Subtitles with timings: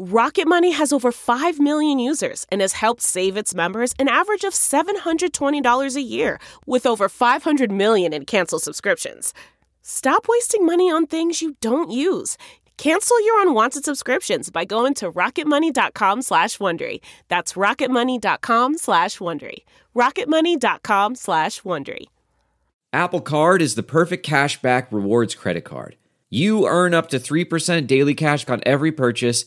[0.00, 4.44] Rocket Money has over 5 million users and has helped save its members an average
[4.44, 9.34] of $720 a year with over 500 million in canceled subscriptions.
[9.82, 12.38] Stop wasting money on things you don't use.
[12.76, 17.00] Cancel your unwanted subscriptions by going to rocketmoney.com slash Wondery.
[17.26, 19.64] That's rocketmoney.com slash Wondery.
[19.96, 22.04] rocketmoney.com slash Wondery.
[22.92, 25.96] Apple Card is the perfect cashback rewards credit card.
[26.30, 29.46] You earn up to 3% daily cash on every purchase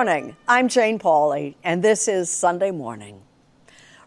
[0.00, 0.34] Morning.
[0.48, 3.20] I'm Jane Pauley, and this is Sunday Morning.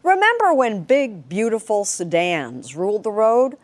[0.01, 3.57] Remember when big, beautiful sedans ruled the road?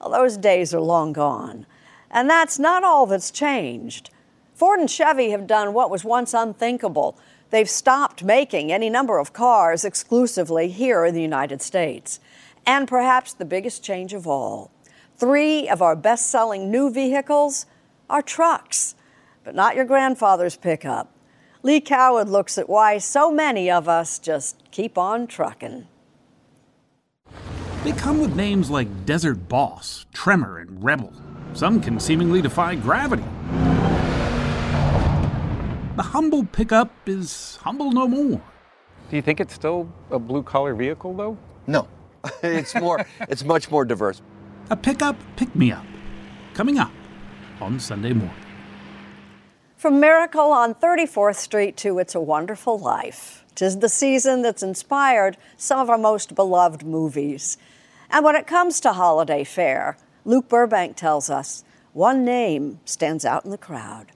[0.00, 1.64] Well, those days are long gone.
[2.10, 4.10] And that's not all that's changed.
[4.52, 7.16] Ford and Chevy have done what was once unthinkable.
[7.50, 12.18] They've stopped making any number of cars exclusively here in the United States.
[12.66, 14.72] And perhaps the biggest change of all
[15.18, 17.64] three of our best selling new vehicles
[18.10, 18.96] are trucks,
[19.44, 21.12] but not your grandfather's pickup.
[21.66, 25.88] Lee Cowan looks at why so many of us just keep on trucking.
[27.82, 31.12] They come with names like Desert Boss, Tremor, and Rebel.
[31.54, 33.24] Some can seemingly defy gravity.
[35.96, 38.40] The humble pickup is humble no more.
[39.10, 41.36] Do you think it's still a blue collar vehicle, though?
[41.66, 41.88] No,
[42.44, 43.04] it's more.
[43.22, 44.22] it's much more diverse.
[44.70, 45.84] A pickup pick me up.
[46.54, 46.92] Coming up
[47.60, 48.45] on Sunday morning.
[49.76, 53.44] From Miracle on 34th Street to It's a Wonderful Life.
[53.54, 57.58] Tis the season that's inspired some of our most beloved movies.
[58.08, 63.44] And when it comes to holiday fare, Luke Burbank tells us one name stands out
[63.44, 64.12] in the crowd.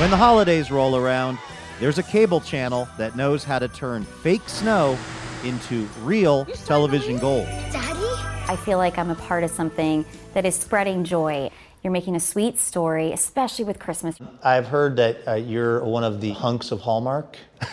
[0.00, 1.38] When the holidays roll around,
[1.80, 4.98] there's a cable channel that knows how to turn fake snow
[5.44, 7.46] into real television gold.
[7.72, 8.06] Daddy?
[8.48, 11.50] I feel like I'm a part of something that is spreading joy.
[11.86, 14.18] You're making a sweet story, especially with Christmas.
[14.42, 17.38] I've heard that uh, you're one of the hunks of Hallmark.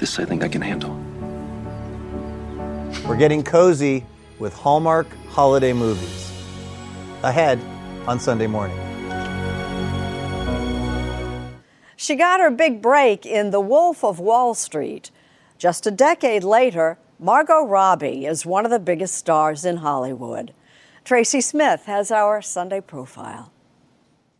[0.00, 0.90] This I think I can handle.
[3.06, 4.04] We're getting cozy
[4.40, 6.32] with Hallmark holiday movies.
[7.22, 7.60] Ahead
[8.08, 8.76] on Sunday morning.
[11.94, 15.12] She got her big break in The Wolf of Wall Street.
[15.58, 20.52] Just a decade later, Margot Robbie is one of the biggest stars in Hollywood.
[21.04, 23.52] Tracy Smith has our Sunday profile.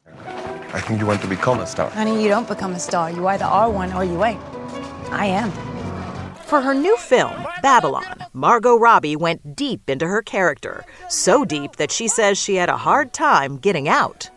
[0.06, 1.90] I think you want to become a star.
[1.90, 3.10] Honey, you don't become a star.
[3.10, 4.40] You either are one or you ain't.
[5.10, 5.50] I am.
[6.46, 10.84] For her new film, Babylon, Margot Robbie went deep into her character.
[11.08, 14.30] So deep that she says she had a hard time getting out.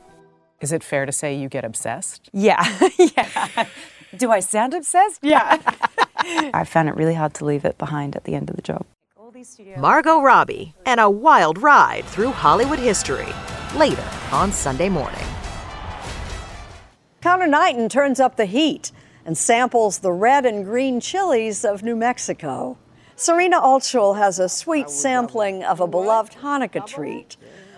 [0.62, 2.30] Is it fair to say you get obsessed?
[2.34, 2.63] Yeah,
[2.97, 3.68] yeah.
[4.18, 5.19] Do I sound obsessed?
[5.22, 5.62] Yeah.
[6.18, 8.86] I found it really hard to leave it behind at the end of the job.
[9.78, 13.27] Margot Robbie and a wild ride through Hollywood history
[13.75, 15.25] later on Sunday morning.
[17.21, 18.92] Connor Knighton turns up the heat
[19.25, 22.77] and samples the red and green chilies of New Mexico.
[23.18, 27.36] Serena Altschul has a sweet sampling of a beloved Hanukkah treat,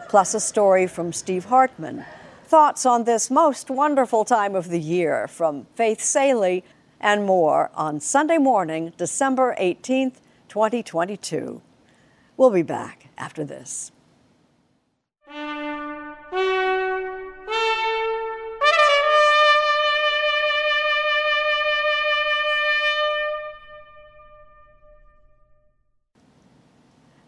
[0.09, 2.05] plus a story from Steve Hartman.
[2.45, 6.63] Thoughts on this most wonderful time of the year from Faith Salie
[6.99, 10.15] and more on Sunday morning, December 18th,
[10.47, 11.61] 2022.
[12.35, 13.91] We'll be back after this.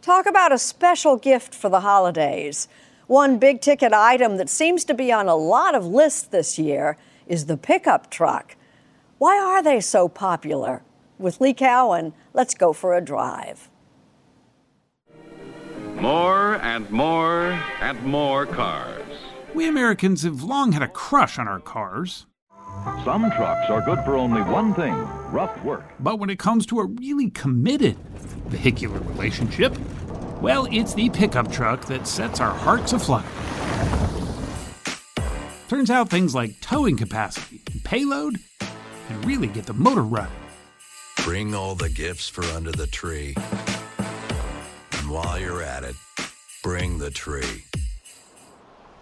[0.02, 2.68] Talk about a special gift for the holidays.
[3.08, 6.98] One big ticket item that seems to be on a lot of lists this year
[7.28, 8.56] is the pickup truck.
[9.18, 10.82] Why are they so popular?
[11.20, 13.70] With Lee Cowan, let's go for a drive.
[15.96, 19.04] More and more and more cars.
[19.54, 22.26] We Americans have long had a crush on our cars.
[23.04, 24.96] Some trucks are good for only one thing
[25.30, 25.84] rough work.
[26.00, 27.98] But when it comes to a really committed
[28.48, 29.78] vehicular relationship,
[30.40, 33.28] well, it's the pickup truck that sets our hearts aflutter.
[35.68, 40.32] Turns out things like towing capacity and payload can really get the motor running.
[41.30, 43.36] Bring all the gifts for under the tree.
[44.94, 45.96] And while you're at it,
[46.64, 47.66] bring the tree.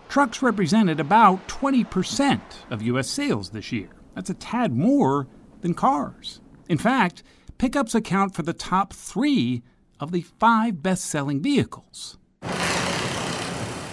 [0.10, 3.10] Trucks represented about 20% of U.S.
[3.10, 3.88] sales this year.
[4.14, 5.30] That's a tad more
[5.62, 6.42] than cars.
[6.68, 7.24] In fact,
[7.58, 9.64] pickups account for the top three
[9.98, 12.18] of the five best selling vehicles.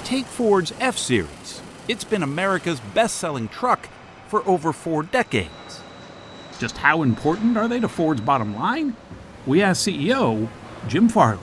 [0.03, 1.63] Take Ford's F Series.
[1.87, 3.89] It's been America's best selling truck
[4.27, 5.63] for over four decades.
[6.59, 8.97] Just how important are they to Ford's bottom line?
[9.47, 10.49] We asked CEO
[10.87, 11.43] Jim Farley.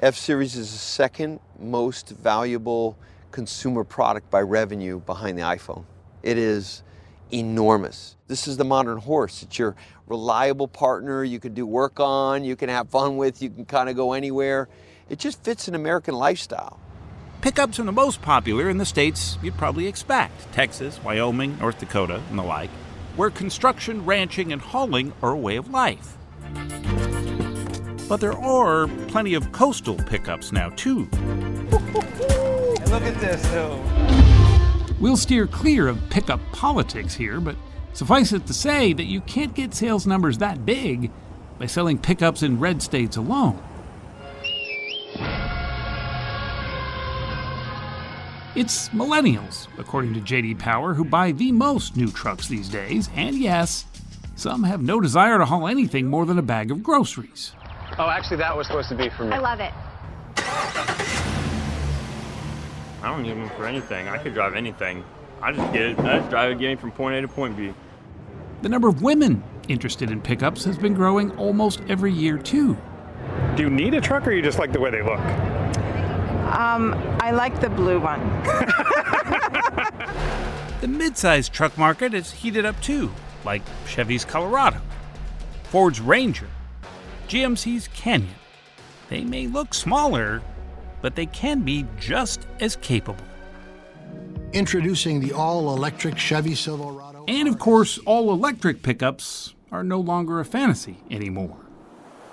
[0.00, 2.98] F Series is the second most valuable
[3.30, 5.84] consumer product by revenue behind the iPhone.
[6.22, 6.82] It is
[7.30, 8.16] enormous.
[8.26, 9.42] This is the modern horse.
[9.42, 13.48] It's your reliable partner you can do work on, you can have fun with, you
[13.48, 14.68] can kind of go anywhere.
[15.08, 16.78] It just fits an American lifestyle.
[17.40, 22.22] Pickups are the most popular in the states you'd probably expect Texas, Wyoming, North Dakota,
[22.30, 22.70] and the like,
[23.16, 26.16] where construction, ranching, and hauling are a way of life.
[28.08, 31.08] But there are plenty of coastal pickups now, too.
[31.70, 33.82] Look at this, though.
[35.00, 37.56] We'll steer clear of pickup politics here, but
[37.92, 41.10] suffice it to say that you can't get sales numbers that big
[41.58, 43.62] by selling pickups in red states alone.
[48.54, 53.34] It's millennials, according to JD Power, who buy the most new trucks these days, and
[53.34, 53.86] yes,
[54.36, 57.54] some have no desire to haul anything more than a bag of groceries.
[57.98, 59.32] Oh, actually, that was supposed to be for me.
[59.32, 59.72] I love it.
[63.02, 64.08] I don't need them for anything.
[64.08, 65.02] I could drive anything.
[65.40, 65.98] I just get it.
[66.00, 67.72] I just drive it, get me from point A to point B.
[68.60, 72.76] The number of women interested in pickups has been growing almost every year, too.
[73.56, 75.20] Do you need a truck or you just like the way they look?
[76.52, 78.20] Um, I like the blue one.
[80.82, 83.12] The midsize truck market is heated up too,
[83.44, 84.80] like Chevy's Colorado,
[85.62, 86.48] Ford's Ranger,
[87.28, 88.34] GMC's Canyon.
[89.08, 90.42] They may look smaller,
[91.00, 93.24] but they can be just as capable.
[94.52, 97.24] Introducing the all electric Chevy Silverado.
[97.28, 101.58] And of course, all electric pickups are no longer a fantasy anymore.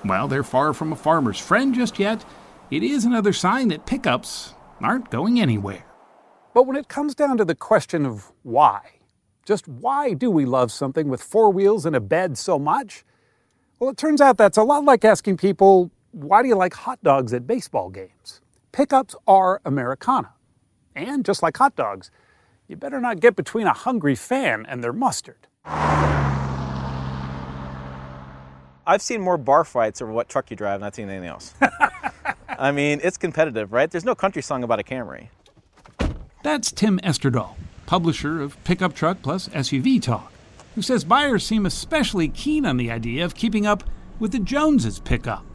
[0.01, 2.25] While they're far from a farmer's friend just yet,
[2.71, 5.83] it is another sign that pickups aren't going anywhere.
[6.53, 8.81] But when it comes down to the question of why,
[9.43, 13.03] just why do we love something with four wheels and a bed so much?
[13.79, 17.03] Well, it turns out that's a lot like asking people, why do you like hot
[17.03, 18.41] dogs at baseball games?
[18.71, 20.33] Pickups are Americana.
[20.95, 22.11] And just like hot dogs,
[22.67, 25.47] you better not get between a hungry fan and their mustard.
[28.85, 31.53] I've seen more bar fights over what truck you drive, not seen anything else.
[32.59, 33.89] I mean, it's competitive, right?
[33.89, 35.29] There's no country song about a Camry.
[36.43, 37.55] That's Tim Esterdahl,
[37.85, 40.33] publisher of Pickup Truck Plus SUV Talk,
[40.75, 43.85] who says buyers seem especially keen on the idea of keeping up
[44.19, 45.45] with the Joneses pickup.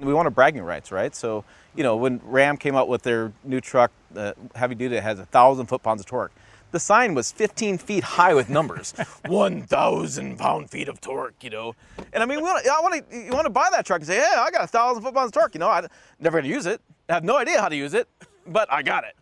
[0.00, 1.14] We want a bragging rights, right?
[1.14, 1.44] So,
[1.76, 5.20] you know, when Ram came out with their new truck, the heavy duty that has
[5.20, 6.32] a thousand foot pounds of torque,
[6.72, 8.92] the sign was 15 feet high with numbers,
[9.26, 11.74] 1,000 pound feet of torque, you know.
[12.12, 14.06] And I mean, we wanna, I want to, you want to buy that truck and
[14.06, 15.68] say, yeah, I got a thousand foot pounds of torque, you know.
[15.68, 15.86] I
[16.18, 16.80] never going to use it.
[17.08, 18.08] I have no idea how to use it,
[18.46, 19.14] but I got it.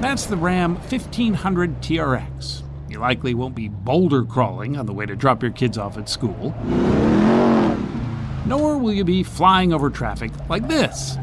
[0.00, 2.62] That's the Ram 1500 TRX.
[2.88, 6.08] You likely won't be boulder crawling on the way to drop your kids off at
[6.08, 6.54] school.
[8.46, 11.16] Nor will you be flying over traffic like this.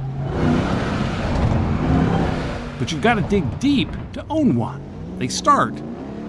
[2.79, 4.81] But you've got to dig deep to own one.
[5.19, 5.73] They start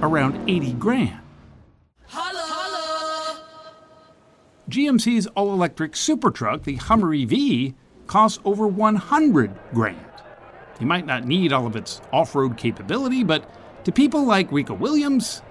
[0.02, 1.20] around 80 grand.
[4.70, 7.74] GMC's all electric super truck, the Hummer EV,
[8.06, 9.98] costs over 100 grand.
[10.80, 13.48] You might not need all of its off road capability, but
[13.84, 15.42] to people like Rika Williams,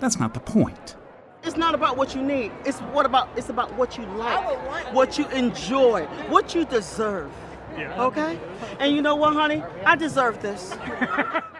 [0.00, 0.96] that's not the point.
[1.44, 2.52] It's not about what you need.
[2.64, 7.32] It's what about it's about what you like, what you enjoy, what you deserve.
[7.78, 8.38] Okay?
[8.78, 9.62] And you know what, honey?
[9.84, 10.74] I deserve this.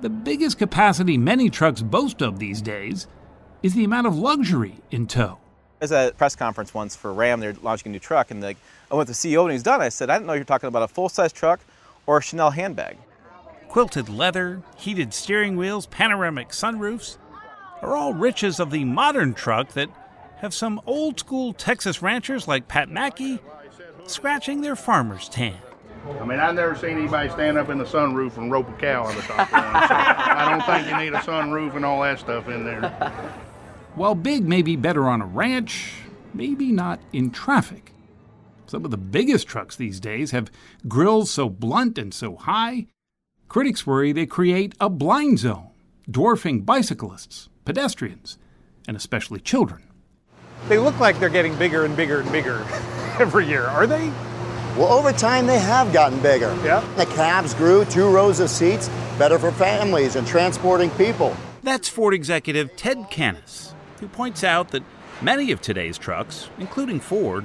[0.00, 3.06] The biggest capacity many trucks boast of these days
[3.62, 5.38] is the amount of luxury in tow.
[5.78, 7.40] I was at a press conference once for Ram.
[7.40, 8.56] They're launching a new truck, and like,
[8.90, 9.82] I went to the CEO and he's done.
[9.82, 11.60] I said, I didn't know you were talking about a full-size truck
[12.06, 12.96] or a Chanel handbag.
[13.68, 17.18] Quilted leather, heated steering wheels, panoramic sunroofs
[17.82, 19.90] are all riches of the modern truck that
[20.38, 23.38] have some old school Texas ranchers like Pat Mackey
[24.06, 25.56] scratching their farmer's tan.
[26.20, 29.04] I mean, I've never seen anybody stand up in the sunroof and rope a cow
[29.04, 29.88] on the top one.
[29.88, 32.88] So I don't think you need a sunroof and all that stuff in there.
[33.94, 35.92] While big may be better on a ranch,
[36.32, 37.92] maybe not in traffic.
[38.66, 40.50] Some of the biggest trucks these days have
[40.88, 42.86] grills so blunt and so high,
[43.48, 45.70] critics worry they create a blind zone,
[46.08, 48.38] dwarfing bicyclists, pedestrians,
[48.88, 49.82] and especially children.
[50.68, 52.64] They look like they're getting bigger and bigger and bigger
[53.30, 54.08] every year, are they?
[54.76, 56.56] Well, over time, they have gotten bigger.
[56.64, 56.80] Yeah.
[56.96, 61.36] The cabs grew, two rows of seats, better for families and transporting people.
[61.62, 64.82] That's Ford executive Ted Cannis, who points out that
[65.20, 67.44] many of today's trucks, including Ford,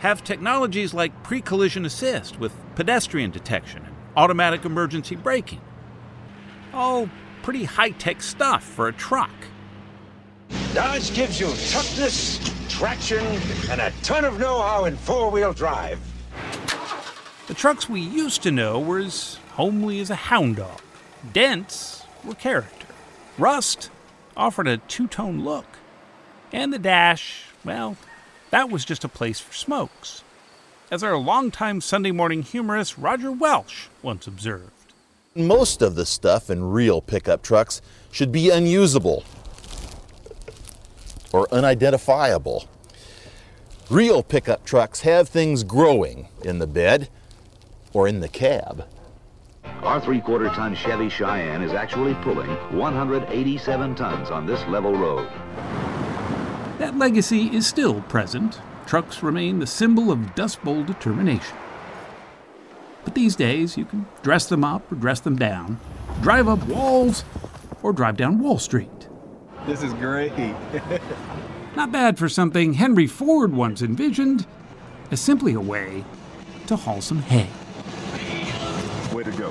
[0.00, 5.62] have technologies like pre collision assist with pedestrian detection and automatic emergency braking.
[6.74, 7.08] All
[7.42, 9.30] pretty high tech stuff for a truck.
[10.74, 13.24] Dodge gives you toughness, traction,
[13.70, 16.00] and a ton of know how in four wheel drive.
[17.46, 20.80] The trucks we used to know were as homely as a hound dog.
[21.32, 22.86] Dents were character.
[23.38, 23.90] Rust
[24.36, 25.66] offered a two tone look.
[26.52, 27.96] And the dash, well,
[28.50, 30.22] that was just a place for smokes.
[30.90, 34.70] As our longtime Sunday morning humorist Roger Welsch once observed.
[35.34, 37.82] Most of the stuff in real pickup trucks
[38.12, 39.24] should be unusable
[41.34, 42.68] or unidentifiable.
[43.90, 47.08] Real pickup trucks have things growing in the bed
[47.92, 48.86] or in the cab.
[49.82, 55.28] Our three quarter ton Chevy Cheyenne is actually pulling 187 tons on this level road.
[56.78, 58.60] That legacy is still present.
[58.86, 61.56] Trucks remain the symbol of Dust Bowl determination.
[63.02, 65.80] But these days, you can dress them up or dress them down,
[66.22, 67.24] drive up walls,
[67.82, 69.08] or drive down Wall Street.
[69.66, 70.32] This is great.
[71.74, 74.46] Not bad for something Henry Ford once envisioned
[75.10, 76.04] as simply a way
[76.66, 77.48] to haul some hay.
[79.14, 79.50] Way to go.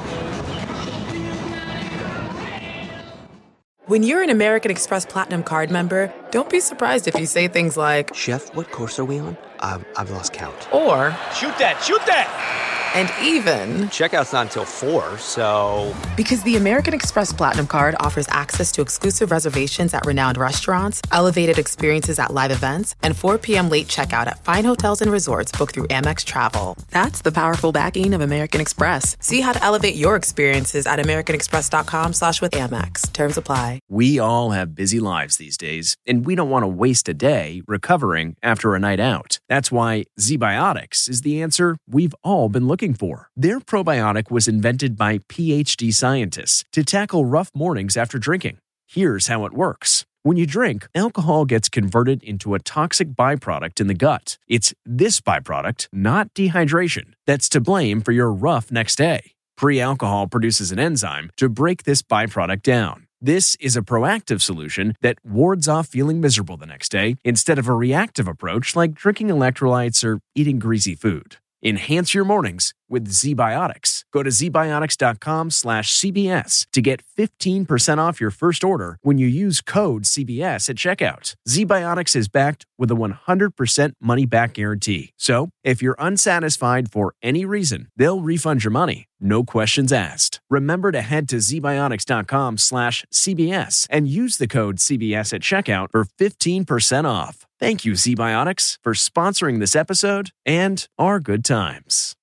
[3.88, 7.76] When you're an American Express Platinum card member, don't be surprised if you say things
[7.76, 9.38] like, Chef, what course are we on?
[9.60, 10.56] I've, I've lost count.
[10.74, 11.82] or, Shoot that!
[11.84, 12.73] Shoot that!
[12.96, 15.96] And even, Checkout's not until 4, so.
[16.16, 21.58] because the American Express Platinum Card offers access to exclusive reservations at renowned restaurants, elevated
[21.58, 23.70] experiences at live events, and 4 p.m.
[23.70, 26.78] late checkout at fine hotels and resorts booked through Amex Travel.
[26.92, 29.18] That's the powerful backing of American Express.
[29.20, 33.12] See how to elevate your experiences at americanexpress.com slash with Amex.
[33.12, 33.80] Terms apply.
[33.90, 37.64] We all have busy lives these days, and we don't want to waste a day
[37.68, 39.40] recovering after a night out.
[39.50, 43.30] That's why ZBiotics is the answer we've all been looking for.
[43.38, 48.58] Their probiotic was invented by PhD scientists to tackle rough mornings after drinking.
[48.86, 50.06] Here's how it works.
[50.24, 54.38] When you drink, alcohol gets converted into a toxic byproduct in the gut.
[54.48, 59.32] It's this byproduct, not dehydration, that's to blame for your rough next day.
[59.56, 63.08] Pre alcohol produces an enzyme to break this byproduct down.
[63.22, 67.70] This is a proactive solution that wards off feeling miserable the next day instead of
[67.70, 71.38] a reactive approach like drinking electrolytes or eating greasy food.
[71.66, 74.04] Enhance your mornings with ZBiotics.
[74.12, 79.62] Go to zbiotics.com slash CBS to get 15% off your first order when you use
[79.62, 81.36] code CBS at checkout.
[81.48, 85.12] ZBiotics is backed with a 100% money back guarantee.
[85.18, 89.08] So if you're unsatisfied for any reason, they'll refund your money.
[89.22, 90.42] No questions asked.
[90.50, 96.04] Remember to head to zbiotics.com slash CBS and use the code CBS at checkout for
[96.20, 97.46] 15% off.
[97.64, 102.14] Thank you, ZBiotics, for sponsoring this episode and our good times.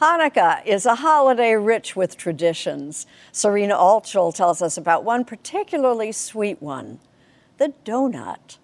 [0.00, 3.06] Hanukkah is a holiday rich with traditions.
[3.30, 6.98] Serena Altschul tells us about one particularly sweet one
[7.58, 8.58] the donut.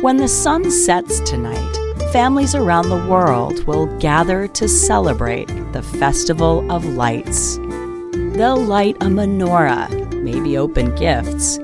[0.00, 1.74] When the sun sets tonight,
[2.10, 7.58] families around the world will gather to celebrate the Festival of Lights.
[7.58, 11.58] They'll light a menorah, maybe open gifts,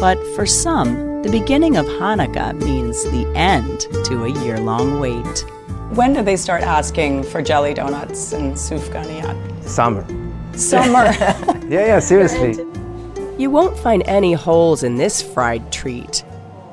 [0.00, 5.44] but for some, the beginning of Hanukkah means the end to a year long wait.
[5.94, 9.62] When did they start asking for jelly donuts and sufganiyot?
[9.62, 10.04] Summer.
[10.56, 11.04] Summer.
[11.70, 12.66] Yeah, yeah, seriously.
[13.38, 16.24] You won't find any holes in this fried treat.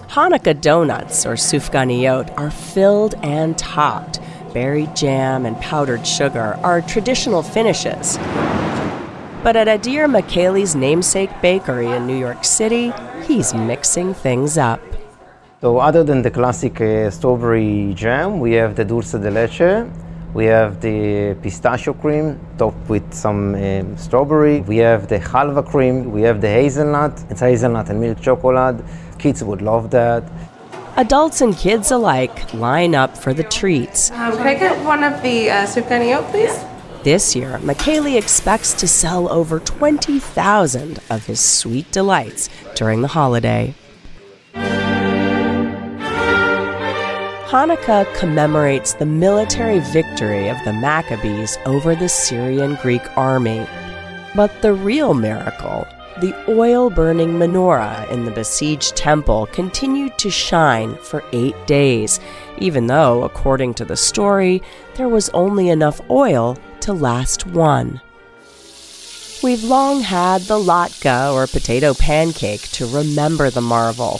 [0.07, 4.19] Hanukkah donuts, or sufganiyot, are filled and topped.
[4.55, 8.17] Berry jam and powdered sugar are traditional finishes.
[9.47, 12.91] But at Adir Micheli's namesake bakery in New York City,
[13.25, 14.81] he's mixing things up.
[15.61, 19.87] So other than the classic uh, strawberry jam, we have the dulce de leche.
[20.33, 24.59] We have the pistachio cream topped with some um, strawberry.
[24.59, 26.11] We have the halva cream.
[26.11, 27.13] We have the hazelnut.
[27.29, 28.83] It's hazelnut and milk chocolate.
[29.17, 30.23] Kids would love that.
[30.97, 34.11] Adults and kids alike line up for the treats.
[34.11, 36.76] Um, can I get one of the uh, sufganiyot, please?
[37.07, 43.73] This year, Micheli expects to sell over 20,000 of his sweet delights during the holiday.
[47.47, 53.65] Hanukkah commemorates the military victory of the Maccabees over the Syrian Greek army.
[54.35, 55.87] But the real miracle,
[56.19, 62.19] the oil burning menorah in the besieged temple, continued to shine for eight days,
[62.57, 64.61] even though, according to the story,
[64.95, 68.01] there was only enough oil to last one.
[69.43, 74.19] We've long had the latke or potato pancake to remember the marvel.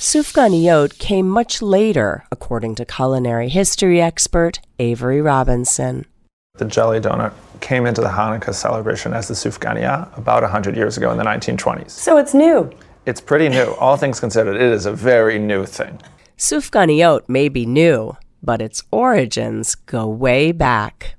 [0.00, 6.06] Sufganiyot came much later, according to culinary history expert Avery Robinson.
[6.54, 11.10] The jelly donut came into the Hanukkah celebration as the sufganiyah about 100 years ago
[11.12, 11.90] in the 1920s.
[11.90, 12.70] So it's new.
[13.06, 13.74] It's pretty new.
[13.78, 16.00] All things considered, it is a very new thing.
[16.36, 21.16] Sufganiyot may be new, but its origins go way back.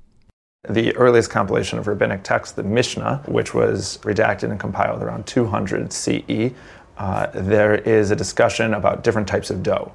[0.69, 5.91] The earliest compilation of rabbinic texts, the Mishnah, which was redacted and compiled around 200
[5.91, 6.51] CE,
[6.99, 9.91] uh, there is a discussion about different types of dough.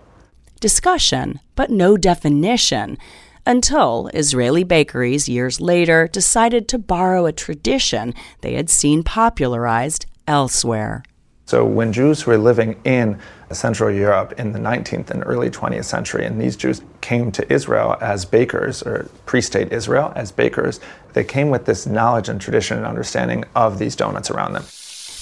[0.58, 2.98] Discussion, but no definition,
[3.46, 11.04] until Israeli bakeries years later decided to borrow a tradition they had seen popularized elsewhere.
[11.46, 13.20] So, when Jews were living in
[13.52, 17.96] Central Europe in the 19th and early 20th century, and these Jews came to Israel
[18.00, 20.80] as bakers, or pre state Israel as bakers,
[21.12, 24.64] they came with this knowledge and tradition and understanding of these donuts around them.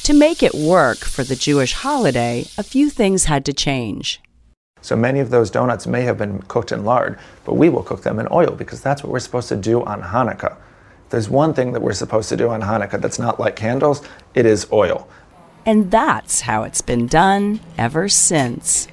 [0.04, 4.22] To make it work for the Jewish holiday, a few things had to change.
[4.80, 8.02] So many of those donuts may have been cooked in lard, but we will cook
[8.02, 10.56] them in oil because that's what we're supposed to do on Hanukkah.
[11.04, 14.02] If there's one thing that we're supposed to do on Hanukkah that's not like candles,
[14.34, 15.06] it is oil.
[15.66, 18.88] And that's how it's been done ever since.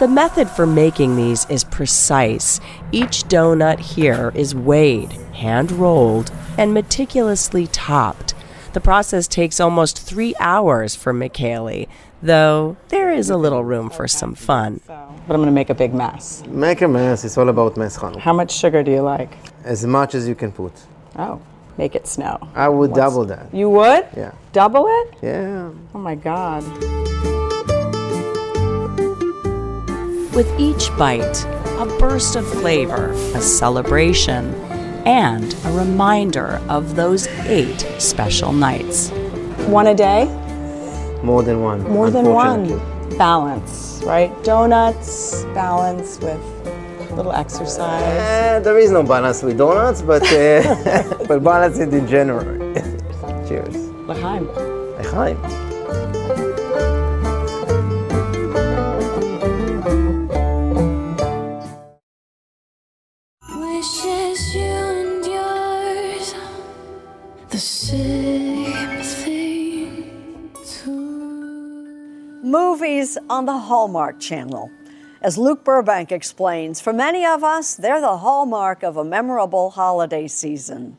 [0.00, 2.58] The method for making these is precise.
[2.90, 8.32] Each donut here is weighed, hand rolled, and meticulously topped.
[8.72, 11.86] The process takes almost three hours for Micheli,
[12.22, 14.80] though there is a little room for some fun.
[14.86, 16.44] But I'm going to make a big mess.
[16.46, 17.24] Make a mess.
[17.24, 19.36] It's all about mess, How much sugar do you like?
[19.64, 20.72] As much as you can put.
[21.16, 21.42] Oh,
[21.80, 22.36] make it snow.
[22.54, 23.46] I would What's- double that.
[23.54, 24.04] You would?
[24.14, 24.32] Yeah.
[24.52, 25.08] Double it?
[25.22, 25.70] Yeah.
[25.94, 26.62] Oh my God.
[30.36, 31.38] With each bite,
[31.84, 34.42] a burst of flavor, a celebration,
[35.06, 37.26] and a reminder of those
[37.58, 39.08] eight special nights.
[39.78, 40.24] One a day?
[41.22, 41.80] More than one.
[41.98, 42.62] More than one.
[43.16, 44.30] Balance, right?
[44.44, 46.40] Donuts, balance with
[47.10, 48.02] a little exercise.
[48.04, 50.32] Eh, there is no balance with donuts, but uh,
[51.30, 52.42] but balance it in general.
[53.46, 53.76] Cheers.
[54.08, 54.48] L'chaim.
[54.98, 55.38] L'chaim.
[63.60, 66.34] Wishes you and yours
[67.50, 70.50] the same thing
[72.42, 74.68] Movies on the Hallmark Channel.
[75.22, 80.26] As Luke Burbank explains, for many of us, they're the hallmark of a memorable holiday
[80.26, 80.98] season.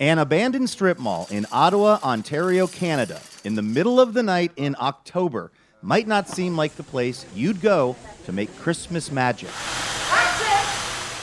[0.00, 4.74] An abandoned strip mall in Ottawa, Ontario, Canada, in the middle of the night in
[4.80, 5.52] October,
[5.82, 9.50] might not seem like the place you'd go to make Christmas magic.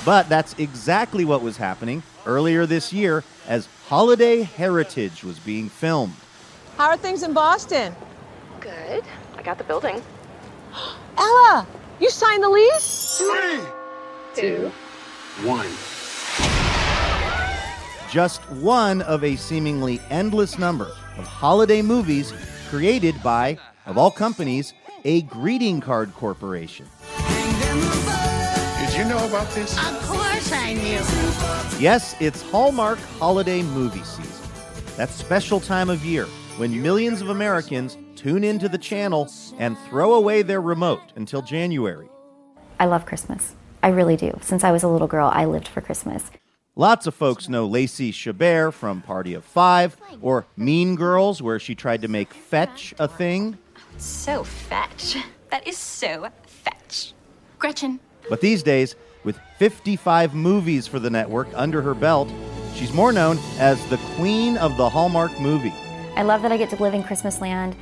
[0.05, 6.15] But that's exactly what was happening earlier this year as Holiday Heritage was being filmed.
[6.77, 7.93] How are things in Boston?
[8.61, 9.03] Good.
[9.35, 10.01] I got the building.
[11.17, 11.67] Ella,
[11.99, 13.17] you signed the lease?
[13.17, 13.59] Three,
[14.33, 14.71] two,
[15.43, 15.67] one.
[18.11, 22.33] Just one of a seemingly endless number of holiday movies
[22.69, 24.73] created by, of all companies,
[25.05, 26.85] a greeting card corporation.
[27.17, 29.77] Did you know about this?
[29.77, 30.99] Of course I knew.
[31.81, 34.45] Yes, it's Hallmark holiday movie season.
[34.97, 36.25] That special time of year
[36.57, 42.09] when millions of Americans tune into the channel and throw away their remote until January.
[42.77, 43.55] I love Christmas.
[43.81, 44.37] I really do.
[44.41, 46.29] Since I was a little girl, I lived for Christmas.
[46.81, 51.75] Lots of folks know Lacey Chabert from Party of Five or Mean Girls, where she
[51.75, 53.59] tried to make fetch a thing.
[53.97, 55.15] So fetch.
[55.51, 57.13] That is so fetch.
[57.59, 57.99] Gretchen.
[58.29, 62.31] But these days, with 55 movies for the network under her belt,
[62.75, 65.73] She's more known as the queen of the Hallmark movie.
[66.15, 67.75] I love that I get to live in Christmas land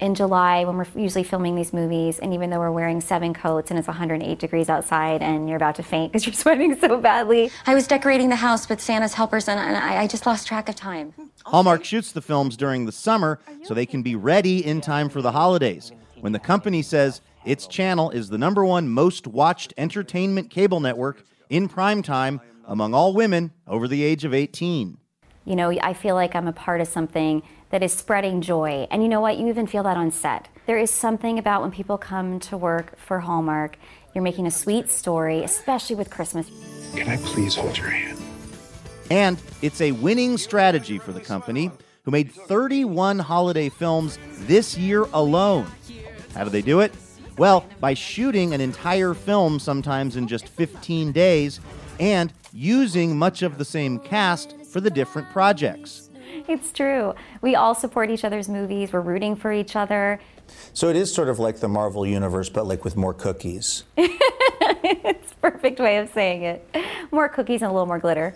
[0.00, 3.70] in July when we're usually filming these movies, and even though we're wearing seven coats
[3.70, 7.50] and it's 108 degrees outside and you're about to faint because you're sweating so badly.
[7.66, 10.74] I was decorating the house with Santa's helpers and I, I just lost track of
[10.74, 11.12] time.
[11.12, 15.08] Hmm, Hallmark shoots the films during the summer so they can be ready in time
[15.08, 15.92] for the holidays.
[16.20, 21.24] When the company says its channel is the number one most watched entertainment cable network
[21.48, 24.98] in prime time among all women over the age of 18.
[25.44, 28.86] You know, I feel like I'm a part of something that is spreading joy.
[28.90, 29.38] And you know what?
[29.38, 30.48] You even feel that on set.
[30.66, 33.76] There is something about when people come to work for Hallmark,
[34.14, 36.50] you're making a sweet story, especially with Christmas.
[36.94, 38.18] Can I please hold your hand?
[39.10, 41.70] And it's a winning strategy for the company,
[42.04, 45.66] who made 31 holiday films this year alone.
[46.34, 46.94] How do they do it?
[47.36, 51.60] Well, by shooting an entire film sometimes in just 15 days
[52.00, 56.05] and using much of the same cast for the different projects.
[56.48, 57.14] It's true.
[57.42, 60.20] We all support each other's movies, we're rooting for each other.
[60.72, 63.84] So it is sort of like the Marvel universe, but like with more cookies.
[63.96, 66.76] it's a perfect way of saying it.
[67.10, 68.34] More cookies and a little more glitter.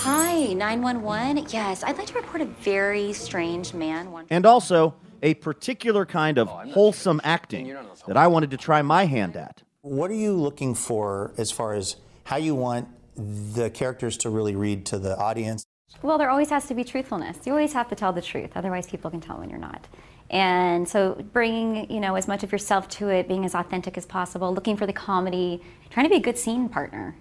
[0.00, 1.46] Hi, 911.
[1.50, 4.26] Yes, I'd like to report a very strange man.
[4.30, 7.74] And also, a particular kind of wholesome acting
[8.06, 9.62] that I wanted to try my hand at.
[9.80, 14.54] What are you looking for as far as how you want the characters to really
[14.54, 15.64] read to the audience?
[16.02, 17.38] Well, there always has to be truthfulness.
[17.44, 19.86] You always have to tell the truth, otherwise, people can tell when you're not.
[20.30, 24.06] And so, bringing you know as much of yourself to it, being as authentic as
[24.06, 27.16] possible, looking for the comedy, trying to be a good scene partner.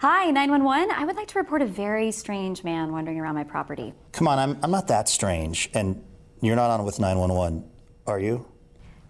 [0.00, 0.90] Hi, 911.
[0.94, 3.94] I would like to report a very strange man wandering around my property.
[4.12, 5.70] Come on, I'm, I'm not that strange.
[5.74, 6.04] And
[6.40, 7.64] you're not on with 911,
[8.06, 8.46] are you?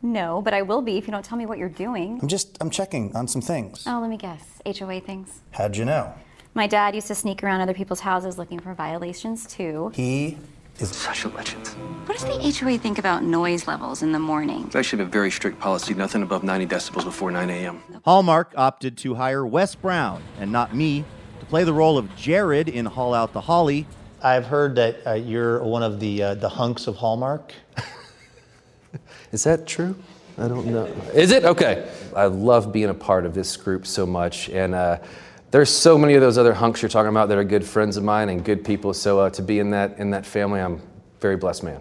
[0.00, 2.18] No, but I will be if you don't tell me what you're doing.
[2.22, 3.84] I'm just, I'm checking on some things.
[3.86, 4.42] Oh, let me guess.
[4.64, 5.40] HOA things.
[5.50, 6.14] How'd you know?
[6.58, 9.92] My dad used to sneak around other people's houses looking for violations too.
[9.94, 10.36] He
[10.80, 11.68] is such a legend.
[12.04, 14.64] What does the HOA think about noise levels in the morning?
[14.66, 17.80] It's actually a very strict policy, nothing above 90 decibels before 9 a.m.
[18.04, 21.04] Hallmark opted to hire Wes Brown, and not me,
[21.38, 23.86] to play the role of Jared in Haul Out the Holly.
[24.20, 27.52] I've heard that uh, you're one of the uh, the hunks of Hallmark.
[29.30, 29.94] Is that true?
[30.36, 30.86] I don't know.
[31.14, 31.44] Is it?
[31.44, 31.88] Okay.
[32.16, 34.48] I love being a part of this group so much.
[34.48, 34.98] And uh,
[35.50, 38.04] there's so many of those other hunks you're talking about that are good friends of
[38.04, 38.92] mine and good people.
[38.94, 40.80] So uh, to be in that, in that family, I'm a
[41.20, 41.80] very blessed man.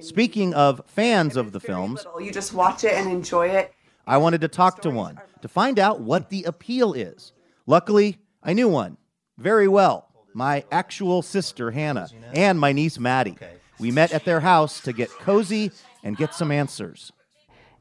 [0.00, 3.72] Speaking of fans of the films, You just watch it and enjoy it.
[4.06, 7.32] I wanted to talk to one to find out what the appeal is.
[7.66, 8.96] Luckily, I knew one
[9.36, 13.36] very well my actual sister, Hannah, and my niece, Maddie.
[13.80, 15.72] We met at their house to get cozy
[16.04, 17.12] and get some answers.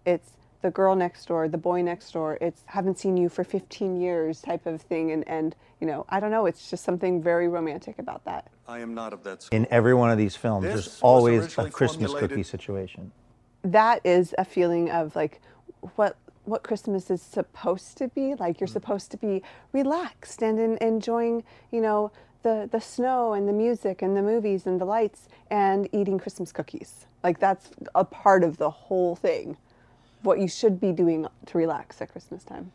[0.05, 0.31] It's
[0.67, 2.37] the girl next door, the boy next door.
[2.41, 5.11] It's haven't seen you for 15 years type of thing.
[5.11, 6.45] And, and you know, I don't know.
[6.45, 8.49] It's just something very romantic about that.
[8.67, 11.69] I am not of that In every one of these films, This there's always a
[11.69, 13.13] Christmas formulated- cookie situation.
[13.63, 15.39] That is a feeling of like
[15.95, 18.35] what what Christmas is supposed to be.
[18.35, 18.79] Like you're mm.
[18.79, 22.11] supposed to be relaxed and in, enjoying, you know,
[22.43, 26.51] the, the snow and the music and the movies and the lights and eating Christmas
[26.51, 27.05] cookies.
[27.23, 29.57] Like that's a part of the whole thing.
[30.27, 32.73] What you should be doing to relax at Christmas time.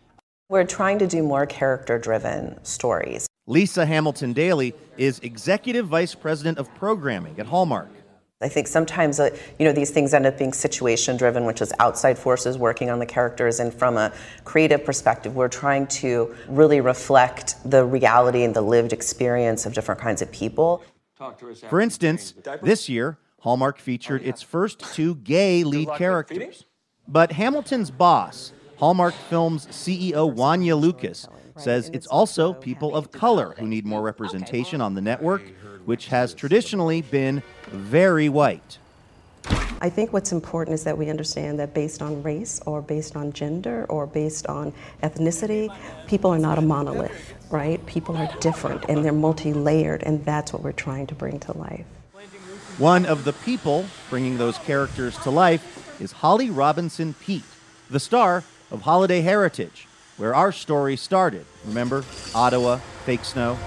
[0.48, 3.26] We're trying to do more character driven stories.
[3.46, 7.90] Lisa Hamilton Daly is Executive Vice President of Programming at Hallmark.
[8.40, 11.74] I think sometimes uh, you know these things end up being situation driven, which is
[11.78, 16.80] outside forces working on the characters, and from a creative perspective, we're trying to really
[16.80, 20.82] reflect the reality and the lived experience of different kinds of people.
[21.68, 26.64] For instance, this year, Hallmark featured its first two gay lead characters.
[27.12, 33.66] But Hamilton's boss, Hallmark Films CEO Wonya Lucas, says it's also people of color who
[33.66, 35.42] need more representation on the network,
[35.85, 38.79] which has traditionally been very white.
[39.83, 43.35] I think what's important is that we understand that based on race or based on
[43.35, 44.72] gender or based on
[45.03, 45.68] ethnicity,
[46.07, 47.85] people are not a monolith, right?
[47.85, 51.59] People are different and they're multi layered, and that's what we're trying to bring to
[51.59, 51.85] life.
[52.79, 57.44] One of the people bringing those characters to life is Holly Robinson Peete,
[57.90, 61.44] the star of Holiday Heritage, where our story started.
[61.66, 62.05] Remember?
[62.35, 63.59] Ottawa, fake snow.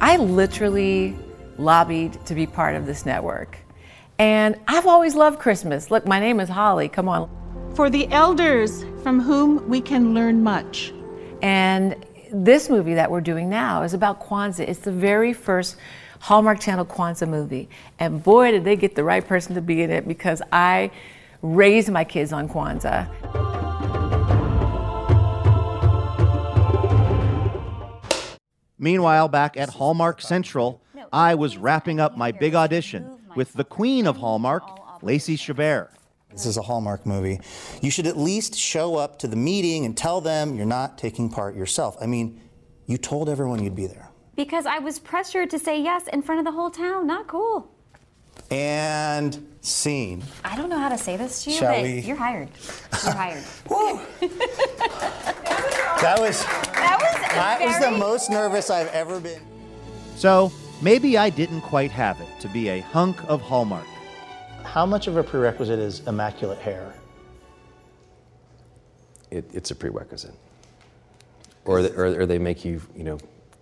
[0.00, 1.16] I literally
[1.58, 3.58] lobbied to be part of this network.
[4.18, 5.90] And I've always loved Christmas.
[5.90, 6.88] Look, my name is Holly.
[6.88, 7.28] Come on.
[7.74, 10.92] For the elders from whom we can learn much.
[11.42, 14.68] And this movie that we're doing now is about Kwanzaa.
[14.68, 15.76] It's the very first
[16.20, 17.68] Hallmark Channel Kwanzaa movie.
[17.98, 20.90] And boy, did they get the right person to be in it because I
[21.42, 23.08] raised my kids on Kwanzaa.
[28.78, 34.06] Meanwhile, back at Hallmark Central, I was wrapping up my big audition with the queen
[34.06, 35.90] of Hallmark, Lacey Chabert.
[36.30, 37.40] This is a Hallmark movie.
[37.80, 41.30] You should at least show up to the meeting and tell them you're not taking
[41.30, 41.96] part yourself.
[42.00, 42.40] I mean,
[42.86, 44.07] you told everyone you'd be there.
[44.38, 47.08] Because I was pressured to say yes in front of the whole town.
[47.08, 47.68] Not cool.
[48.52, 50.22] And scene.
[50.44, 51.98] I don't know how to say this to you, Shall but we?
[51.98, 52.48] you're hired.
[53.04, 53.44] You're hired.
[56.00, 59.42] That was that was that was the most nervous I've ever been.
[60.14, 63.88] So maybe I didn't quite have it to be a hunk of Hallmark.
[64.62, 66.94] How much of a prerequisite is immaculate hair?
[69.32, 70.34] It, it's a prerequisite.
[71.64, 73.18] Or, the, or, or they make you, you know,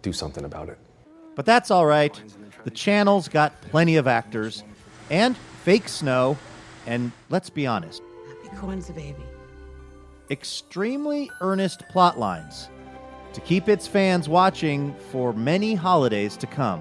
[0.07, 0.79] do something about it.
[1.35, 2.14] But that's all right.
[2.62, 4.62] The channel's got plenty of actors
[5.11, 6.38] and fake snow,
[6.87, 9.23] and let's be honest, Happy Kwanzaa, baby.
[10.31, 12.69] extremely earnest plot lines
[13.33, 16.81] to keep its fans watching for many holidays to come.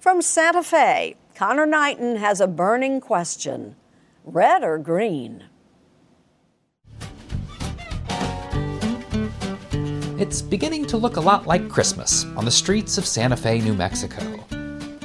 [0.00, 3.76] From Santa Fe, Connor Knighton has a burning question
[4.24, 5.44] red or green?
[10.18, 13.74] It's beginning to look a lot like Christmas on the streets of Santa Fe, New
[13.74, 14.42] Mexico.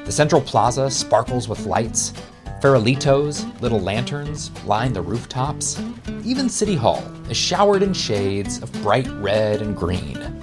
[0.05, 2.13] The central plaza sparkles with lights.
[2.61, 5.77] Farolitos, little lanterns, line the rooftops.
[6.23, 10.41] Even City Hall is showered in shades of bright red and green.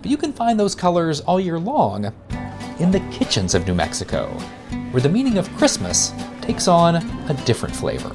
[0.00, 2.10] But you can find those colors all year long
[2.78, 4.28] in the kitchens of New Mexico,
[4.90, 8.14] where the meaning of Christmas takes on a different flavor.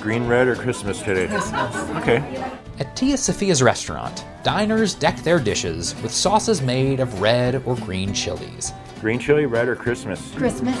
[0.00, 1.28] Green, red, or Christmas today?
[1.28, 1.76] Christmas.
[1.96, 2.50] Okay.
[2.78, 8.12] At Tia Sophia's restaurant, diners deck their dishes with sauces made of red or green
[8.12, 8.72] chilies.
[9.00, 10.32] Green chili, red, or Christmas?
[10.34, 10.76] Christmas.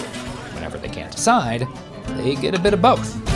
[0.54, 1.66] Whenever they can't decide,
[2.18, 3.31] they get a bit of both.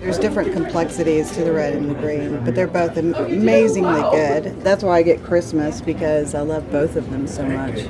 [0.00, 4.58] There's different complexities to the red and the green, but they're both amazingly good.
[4.62, 7.86] That's why I get Christmas because I love both of them so much.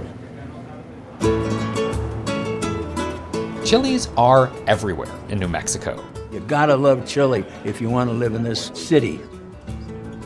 [3.65, 6.05] Chilies are everywhere in New Mexico.
[6.33, 9.21] You gotta love chili if you want to live in this city.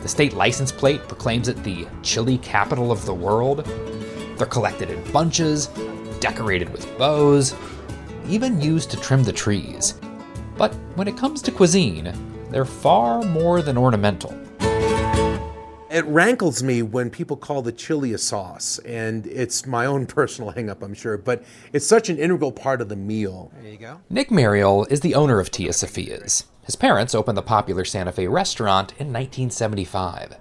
[0.01, 3.63] The state license plate proclaims it the chili capital of the world.
[4.37, 5.67] They're collected in bunches,
[6.19, 7.53] decorated with bows,
[8.27, 9.93] even used to trim the trees.
[10.57, 12.13] But when it comes to cuisine,
[12.49, 14.33] they're far more than ornamental.
[15.89, 20.51] It rankles me when people call the chili a sauce, and it's my own personal
[20.51, 23.51] hangup, I'm sure, but it's such an integral part of the meal.
[23.61, 24.01] There you go.
[24.09, 26.45] Nick Maryol is the owner of Tia Sophia's.
[26.63, 30.35] His parents opened the popular Santa Fe restaurant in 1975.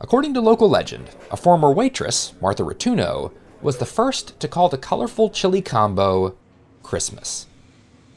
[0.00, 4.78] According to local legend, a former waitress, Martha Rotunno, was the first to call the
[4.78, 6.36] colorful chili combo
[6.82, 7.46] Christmas.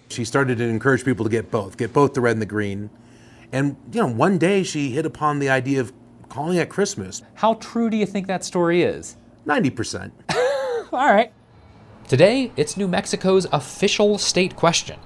[0.10, 2.90] She started to encourage people to get both, get both the red and the green.
[3.52, 5.94] And, you know, one day she hit upon the idea of
[6.30, 7.24] calling it Christmas.
[7.36, 9.18] How true do you think that story is?
[9.46, 10.12] 90%.
[10.94, 11.32] All right.
[12.08, 15.00] Today, it's New Mexico's official state question.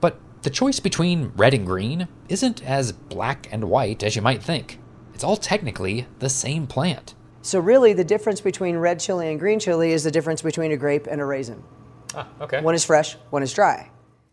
[0.00, 4.42] But the choice between red and green isn't as black and white as you might
[4.42, 4.78] think.
[5.14, 7.16] It's all technically the same plant.
[7.42, 10.76] So really, the difference between red chili and green chili is the difference between a
[10.76, 11.64] grape and a raisin.
[12.14, 12.60] Ah, okay.
[12.60, 13.90] One is fresh, one is dry.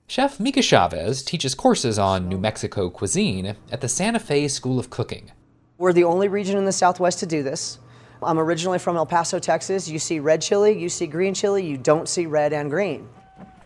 [0.08, 4.92] Chef Mika Chavez teaches courses on New Mexico cuisine at the Santa Fe School of
[4.92, 5.32] Cooking.
[5.80, 7.80] We're the only region in the Southwest to do this.
[8.22, 9.90] I'm originally from El Paso, Texas.
[9.90, 13.10] You see red chili, you see green chili, you don't see red and green.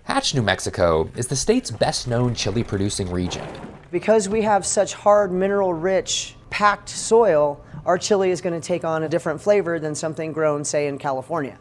[0.04, 3.45] Hatch, New Mexico is the state's best known chili producing region.
[3.91, 8.86] Because we have such hard, mineral rich, packed soil, our chili is going to take
[8.86, 11.60] on a different flavor than something grown, say, in California.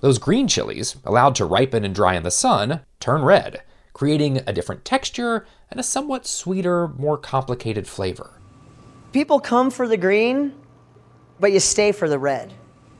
[0.00, 3.62] Those green chilies, allowed to ripen and dry in the sun, turn red,
[3.98, 8.30] creating a different texture and a somewhat sweeter, more complicated flavor.
[9.12, 10.54] People come for the green,
[11.40, 12.52] but you stay for the red.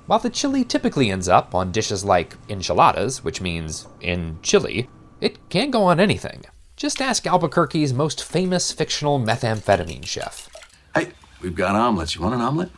[0.06, 4.88] While the chili typically ends up on dishes like enchiladas, which means in chili,
[5.20, 6.44] it can go on anything.
[6.74, 10.48] Just ask Albuquerque's most famous fictional methamphetamine chef.
[10.96, 12.16] Hey, we've got omelets.
[12.16, 12.70] You want an omelet?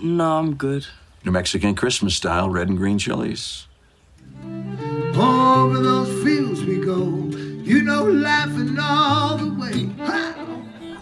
[0.00, 0.86] No, I'm good.
[1.24, 3.66] New Mexican Christmas style red and green chilies.
[5.16, 7.06] Over those fields we go,
[7.62, 9.86] you know, laughing all the way.
[10.04, 10.46] Ha!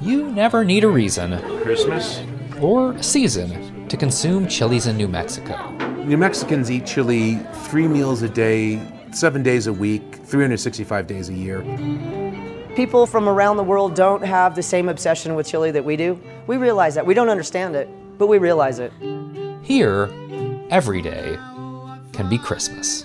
[0.00, 2.22] You never need a reason, Christmas?
[2.62, 5.70] or season, to consume chilies in New Mexico.
[6.04, 11.34] New Mexicans eat chili three meals a day, seven days a week, 365 days a
[11.34, 11.62] year.
[12.76, 16.18] People from around the world don't have the same obsession with chili that we do.
[16.46, 17.04] We realize that.
[17.04, 18.92] We don't understand it, but we realize it.
[19.62, 20.08] Here,
[20.70, 21.36] every day
[22.12, 23.04] can be Christmas.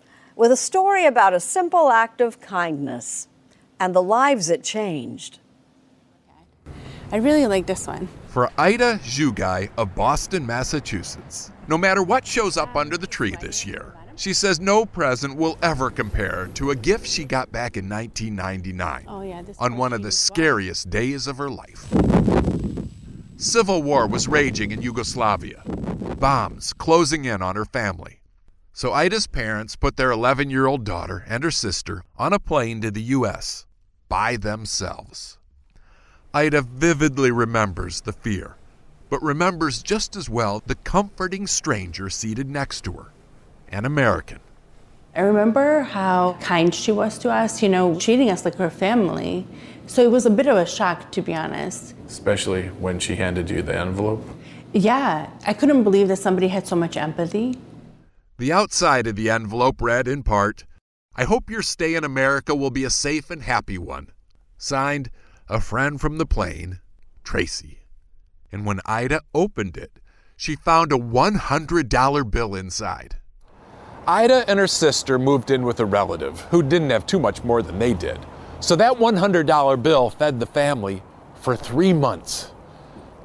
[0.35, 3.27] with a story about a simple act of kindness
[3.79, 5.39] and the lives it changed.
[7.11, 8.07] I really like this one.
[8.27, 13.65] For Ida Zhugai of Boston, Massachusetts, no matter what shows up under the tree this
[13.65, 17.89] year, she says no present will ever compare to a gift she got back in
[17.89, 21.87] 1999 Oh, yeah, this on one of the scariest days of her life.
[23.35, 25.63] Civil war was raging in Yugoslavia,
[26.19, 28.20] bombs closing in on her family.
[28.73, 32.79] So Ida's parents put their 11 year old daughter and her sister on a plane
[32.81, 33.65] to the U.S.
[34.07, 35.37] by themselves.
[36.33, 38.55] Ida vividly remembers the fear,
[39.09, 43.11] but remembers just as well the comforting stranger seated next to her,
[43.67, 44.39] an American.
[45.13, 49.45] I remember how kind she was to us, you know, treating us like her family.
[49.85, 51.93] So it was a bit of a shock, to be honest.
[52.07, 54.25] Especially when she handed you the envelope.
[54.71, 57.57] Yeah, I couldn't believe that somebody had so much empathy.
[58.41, 60.65] The outside of the envelope read in part,
[61.15, 64.07] I hope your stay in America will be a safe and happy one.
[64.57, 65.11] Signed,
[65.47, 66.79] a friend from the plane,
[67.23, 67.85] Tracy.
[68.51, 69.99] And when Ida opened it,
[70.35, 73.17] she found a $100 bill inside.
[74.07, 77.61] Ida and her sister moved in with a relative who didn't have too much more
[77.61, 78.17] than they did.
[78.59, 81.03] So that $100 bill fed the family
[81.35, 82.49] for three months.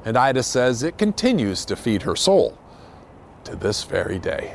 [0.05, 2.55] And Ida says it continues to feed her soul
[3.45, 4.53] to this very day.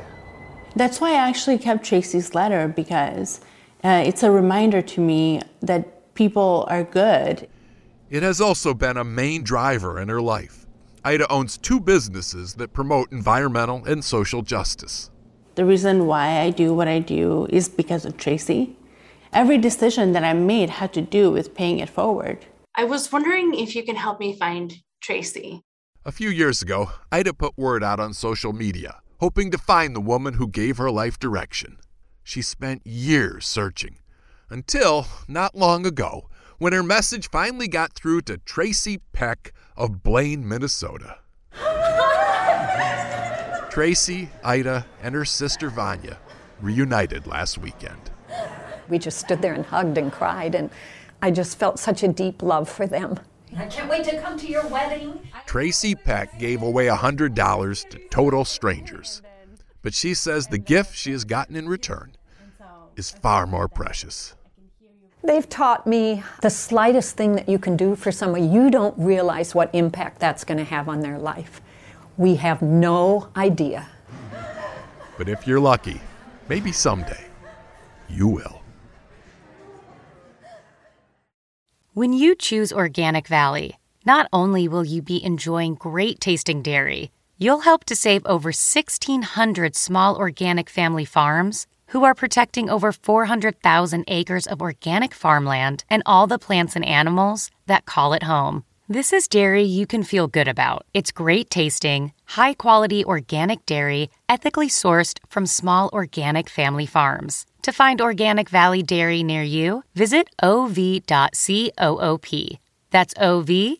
[0.75, 3.41] That's why I actually kept Tracy's letter because
[3.83, 7.47] uh, it's a reminder to me that people are good.
[8.09, 10.65] It has also been a main driver in her life.
[11.03, 15.11] Ida owns two businesses that promote environmental and social justice.
[15.55, 18.75] The reason why I do what I do is because of Tracy.
[19.33, 22.45] Every decision that I made had to do with paying it forward.
[22.75, 25.61] I was wondering if you can help me find Tracy.
[26.05, 30.01] A few years ago, Ida put word out on social media, hoping to find the
[30.01, 31.77] woman who gave her life direction.
[32.25, 33.99] She spent years searching,
[34.49, 40.45] until not long ago, when her message finally got through to Tracy Peck of Blaine,
[40.45, 41.19] Minnesota.
[43.69, 46.17] Tracy, Ida, and her sister Vanya
[46.59, 48.11] reunited last weekend.
[48.89, 50.69] We just stood there and hugged and cried, and
[51.21, 53.21] I just felt such a deep love for them.
[53.57, 55.19] I can't wait to come to your wedding.
[55.45, 59.21] Tracy Peck gave away $100 to total strangers.
[59.81, 62.15] But she says the gift she has gotten in return
[62.95, 64.35] is far more precious.
[65.23, 69.55] They've taught me the slightest thing that you can do for someone, you don't realize
[69.55, 71.61] what impact that's going to have on their life.
[72.17, 73.87] We have no idea.
[75.17, 76.01] But if you're lucky,
[76.49, 77.25] maybe someday,
[78.09, 78.62] you will.
[81.95, 87.59] When you choose Organic Valley, not only will you be enjoying great tasting dairy, you'll
[87.59, 94.47] help to save over 1,600 small organic family farms who are protecting over 400,000 acres
[94.47, 98.63] of organic farmland and all the plants and animals that call it home.
[98.93, 100.85] This is dairy you can feel good about.
[100.93, 107.47] It's great tasting, high quality organic dairy, ethically sourced from small organic family farms.
[107.63, 111.07] To find Organic Valley Dairy near you, visit ov.coop.
[112.91, 113.75] That's ov.coop.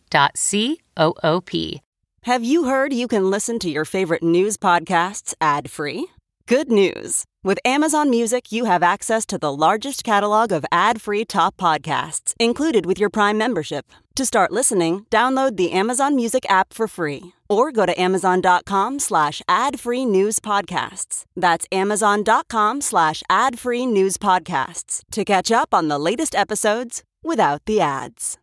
[2.24, 6.08] Have you heard you can listen to your favorite news podcasts ad free?
[6.46, 7.24] Good news!
[7.42, 12.34] With Amazon Music, you have access to the largest catalog of ad free top podcasts
[12.38, 13.86] included with your Prime membership.
[14.18, 19.42] To start listening, download the Amazon Music app for free or go to amazon.com slash
[19.48, 21.24] ad free news podcasts.
[21.34, 27.62] That's amazon.com slash ad free news podcasts to catch up on the latest episodes without
[27.66, 28.38] the ads.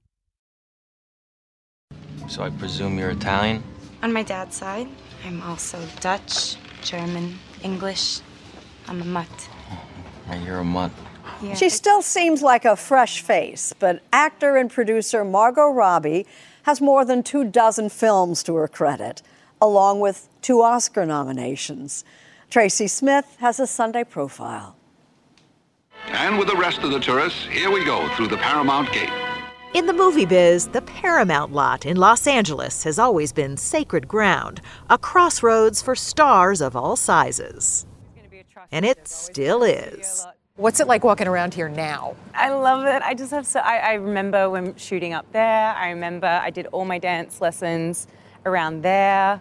[2.29, 3.63] So I presume you're Italian?
[4.03, 4.89] On my dad's side,
[5.27, 8.21] I'm also Dutch, German, English.
[8.87, 9.49] I'm a mutt.
[10.29, 10.93] Right, you're a mutt.
[11.43, 11.55] Yeah.
[11.55, 16.27] She still seems like a fresh face, but actor and producer Margot Robbie
[16.65, 19.23] has more than two dozen films to her credit,
[19.61, 22.05] along with two Oscar nominations.
[22.51, 24.77] Tracy Smith has a Sunday profile.
[26.09, 29.11] And with the rest of the tourists, here we go through the Paramount Gate.
[29.73, 34.61] In the movie biz, the Paramount lot in Los Angeles has always been sacred ground,
[34.91, 37.87] a crossroads for stars of all sizes.
[38.73, 40.27] And it still is.
[40.57, 42.17] What's it like walking around here now?
[42.35, 43.01] I love it.
[43.03, 43.61] I just have so.
[43.61, 45.73] I, I remember when shooting up there.
[45.75, 48.09] I remember I did all my dance lessons
[48.47, 49.41] around there.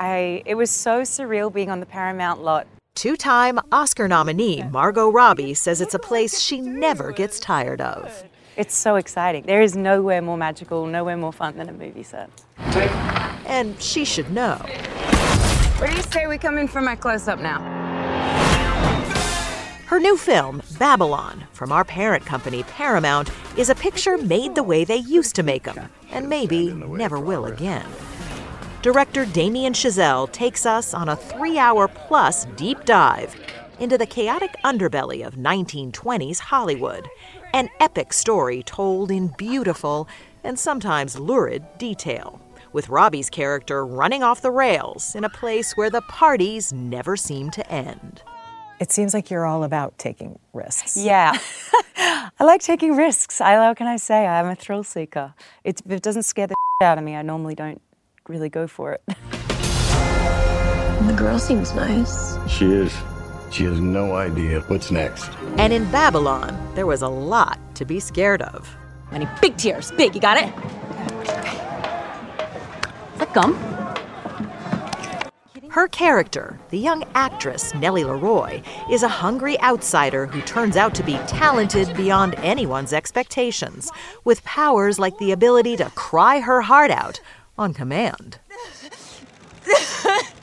[0.00, 0.42] I.
[0.46, 2.66] It was so surreal being on the Paramount lot.
[2.94, 8.24] Two time Oscar nominee Margot Robbie says it's a place she never gets tired of.
[8.56, 9.44] It's so exciting.
[9.44, 12.30] There is nowhere more magical, nowhere more fun than a movie set.
[13.46, 14.56] And she should know.
[15.76, 17.60] Where do you say we come in for my close up now?
[19.84, 24.84] Her new film, Babylon, from our parent company, Paramount, is a picture made the way
[24.84, 27.86] they used to make them, and maybe never will again.
[28.80, 33.36] Director Damien Chazelle takes us on a three hour plus deep dive
[33.78, 37.06] into the chaotic underbelly of 1920s Hollywood,
[37.56, 40.06] an epic story told in beautiful
[40.44, 42.38] and sometimes lurid detail,
[42.74, 47.50] with Robbie's character running off the rails in a place where the parties never seem
[47.52, 48.20] to end.
[48.78, 50.98] It seems like you're all about taking risks.
[50.98, 51.38] Yeah.
[51.96, 53.40] I like taking risks.
[53.40, 54.26] I how can I say?
[54.26, 55.32] I'm a thrill seeker.
[55.64, 57.80] It, it doesn't scare the out of me, I normally don't
[58.28, 59.02] really go for it.
[61.06, 62.36] The girl seems nice.
[62.50, 62.94] She is.
[63.50, 65.30] She has no idea what's next.
[65.58, 68.76] And in Babylon, there was a lot to be scared of.
[69.10, 69.92] I need big tears.
[69.92, 70.52] Big, you got it?
[73.14, 73.54] Is that gum?
[75.76, 81.02] Her character, the young actress Nellie LaRoy, is a hungry outsider who turns out to
[81.02, 83.92] be talented beyond anyone's expectations,
[84.24, 87.20] with powers like the ability to cry her heart out
[87.58, 88.38] on command.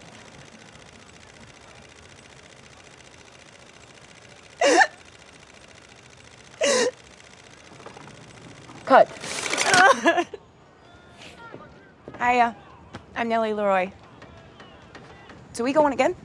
[8.93, 9.09] Cut.
[12.19, 12.55] Hiya.
[13.15, 13.91] I'm Nellie LaRoy.
[15.53, 16.15] So we going again?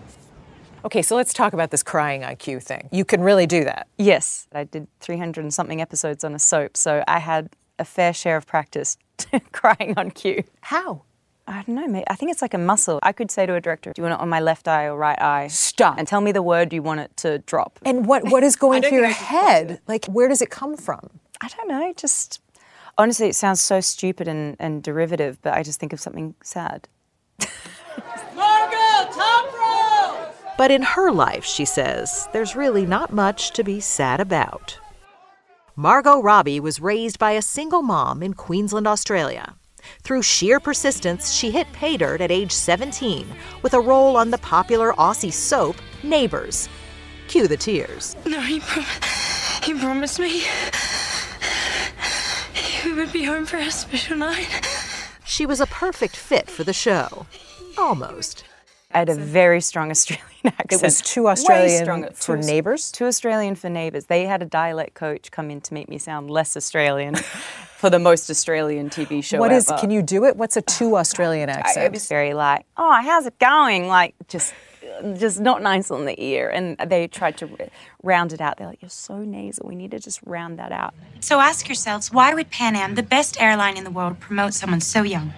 [0.84, 2.90] Okay, so let's talk about this crying on cue thing.
[2.92, 3.88] You can really do that.
[3.96, 4.48] Yes.
[4.52, 7.48] I did 300 and something episodes on a soap, so I had
[7.78, 8.98] a fair share of practice
[9.52, 10.44] crying on cue.
[10.60, 11.04] How?
[11.46, 12.04] I don't know, mate.
[12.08, 12.98] I think it's like a muscle.
[13.02, 14.94] I could say to a director, "Do you want it on my left eye or
[14.98, 15.96] right eye?" Stop.
[15.96, 17.78] And tell me the word you want it to drop.
[17.86, 19.80] And what what is going through your head?
[19.88, 21.08] Like, where does it come from?
[21.40, 21.92] I don't know.
[21.96, 22.40] Just
[22.98, 26.88] honestly, it sounds so stupid and, and derivative, but I just think of something sad.
[28.34, 30.26] Margot, Tom Rome!
[30.58, 34.78] But in her life, she says, there's really not much to be sad about.
[35.76, 39.54] Margot Robbie was raised by a single mom in Queensland, Australia.
[40.02, 43.26] Through sheer persistence, she hit pay dirt at age 17
[43.62, 46.68] with a role on the popular Aussie soap Neighbours.
[47.28, 48.16] Cue the tears.
[48.26, 48.86] No, he, prom-
[49.62, 50.46] he promised me he
[52.98, 54.48] would be home for our special night.
[55.24, 57.26] She was a perfect fit for the show.
[57.76, 58.44] Almost.
[58.92, 60.72] I had a very strong Australian accent.
[60.72, 62.10] It was too Way Australian stronger.
[62.14, 62.90] for Too- neighbors?
[62.90, 64.06] Too Australian for neighbours.
[64.06, 67.14] They had a dialect coach come in to make me sound less Australian
[67.76, 69.68] for the most Australian TV show What is?
[69.70, 69.78] ever.
[69.78, 70.36] Can you do it?
[70.36, 71.86] What's a too Australian I- accent?
[71.86, 73.88] It was very like, oh, how's it going?
[73.88, 74.54] Like, just,
[75.16, 76.48] just not nice on the ear.
[76.48, 77.70] And they tried to
[78.02, 78.56] round it out.
[78.56, 79.68] They're like, you're so nasal.
[79.68, 80.94] We need to just round that out.
[81.20, 84.80] So ask yourselves why would Pan Am, the best airline in the world, promote someone
[84.80, 85.32] so young?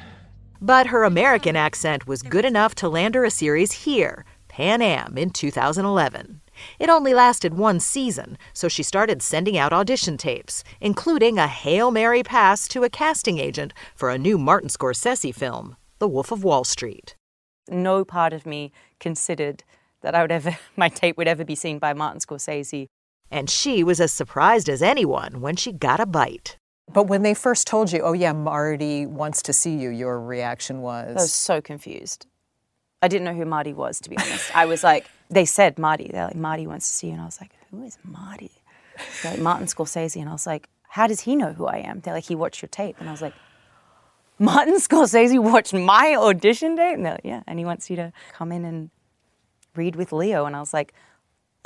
[0.61, 5.16] But her American accent was good enough to land her a series here, Pan Am,
[5.16, 6.42] in 2011.
[6.78, 11.90] It only lasted one season, so she started sending out audition tapes, including a Hail
[11.90, 16.44] Mary pass to a casting agent for a new Martin Scorsese film, The Wolf of
[16.44, 17.16] Wall Street.
[17.70, 19.64] No part of me considered
[20.03, 22.86] that I would ever my tape would ever be seen by Martin Scorsese.
[23.30, 26.57] And she was as surprised as anyone when she got a bite.
[26.92, 30.80] But when they first told you, oh yeah, Marty wants to see you, your reaction
[30.80, 32.26] was I was so confused.
[33.03, 34.55] I didn't know who Marty was, to be honest.
[34.55, 36.11] I was like, they said Marty.
[36.12, 37.14] They're like, Marty wants to see you.
[37.14, 38.51] And I was like, who is Marty?
[39.22, 40.20] They're like, Martin Scorsese.
[40.20, 42.01] And I was like, how does he know who I am?
[42.01, 42.96] They're like, he watched your tape.
[42.98, 43.32] And I was like,
[44.41, 46.95] Martin Scorsese watched my audition tape?
[46.97, 47.43] And they're like, yeah.
[47.47, 48.91] And he wants you to come in and
[49.76, 50.47] read with Leo.
[50.47, 50.95] And I was like,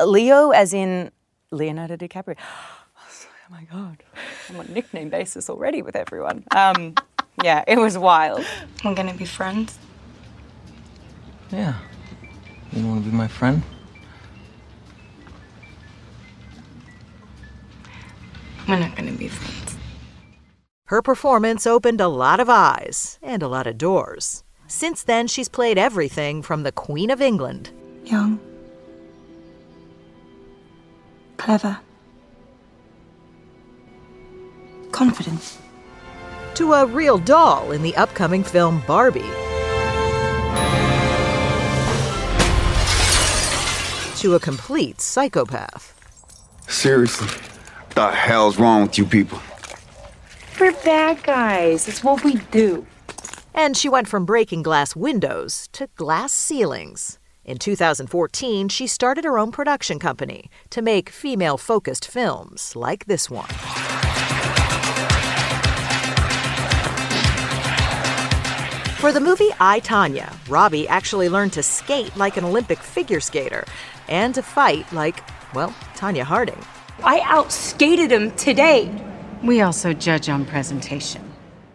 [0.04, 1.12] Leo as in
[1.52, 2.36] Leonardo DiCaprio.
[2.98, 4.02] oh my God,
[4.50, 6.42] I'm on nickname basis already with everyone.
[6.50, 6.94] Um,
[7.44, 8.44] yeah, it was wild.
[8.84, 9.78] We're gonna be friends.
[11.52, 11.74] Yeah.
[12.72, 13.62] You want to be my friend?
[18.66, 19.73] We're not gonna be friends.
[20.88, 24.44] Her performance opened a lot of eyes and a lot of doors.
[24.66, 27.70] Since then, she's played everything from the Queen of England.
[28.04, 28.38] Young.
[31.38, 31.78] Clever.
[34.92, 35.56] Confident.
[36.56, 39.20] To a real doll in the upcoming film Barbie.
[44.20, 45.94] To a complete psychopath.
[46.68, 47.28] Seriously,
[47.94, 49.40] the hell's wrong with you people?
[50.60, 51.88] We're bad guys.
[51.88, 52.86] It's what we do.
[53.54, 57.18] And she went from breaking glass windows to glass ceilings.
[57.44, 63.28] In 2014, she started her own production company to make female focused films like this
[63.28, 63.48] one.
[69.00, 73.64] For the movie I, Tonya, Robbie actually learned to skate like an Olympic figure skater
[74.08, 75.20] and to fight like,
[75.52, 76.64] well, Tonya Harding.
[77.02, 78.88] I outskated him today.
[79.44, 81.22] We also judge on presentation.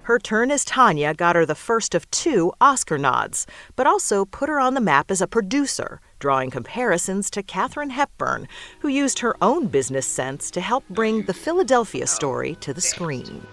[0.01, 3.45] Her turn as Tonya got her the first of two Oscar nods,
[3.75, 8.47] but also put her on the map as a producer, drawing comparisons to Katharine Hepburn,
[8.79, 13.45] who used her own business sense to help bring the Philadelphia story to the screen.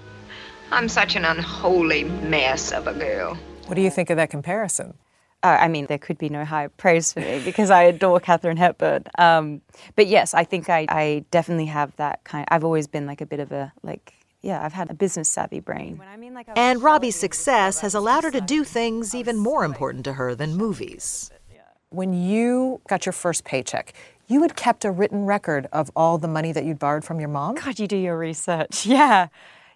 [0.71, 3.37] I'm such an unholy mess of a girl.
[3.67, 4.95] What do you think of that comparison?
[5.43, 8.57] Uh, I mean, there could be no higher praise for me because I adore Katharine
[8.57, 9.05] Hepburn.
[9.19, 9.61] Um,
[9.95, 12.47] but yes, I think I, I definitely have that kind.
[12.51, 15.59] I've always been like a bit of a like yeah, I've had a business savvy
[15.59, 16.01] brain.
[16.55, 20.55] And Robbie's success has allowed her to do things even more important to her than
[20.55, 21.33] movies.
[21.91, 23.93] When you got your first paycheck,
[24.29, 27.29] you had kept a written record of all the money that you'd borrowed from your
[27.29, 27.57] mom?
[27.57, 28.87] God, you do your research.
[28.97, 29.29] Yeah.